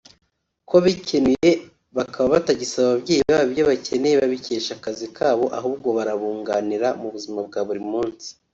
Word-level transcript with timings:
ko 0.69 0.75
bikenuye 0.85 1.51
bakaba 1.97 2.27
batagisaba 2.35 2.85
ababyeyi 2.91 3.21
ibyo 3.47 3.63
bakeneye 3.69 4.15
babikesha 4.21 4.71
akazi 4.77 5.05
kabo 5.17 5.45
ahubwo 5.57 5.87
barabunganira 5.97 6.87
mu 7.01 7.07
buzima 7.13 7.39
bwa 7.49 7.61
buri 7.67 7.83
munsi 7.91 8.29